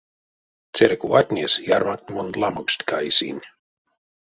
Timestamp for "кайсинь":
2.89-3.43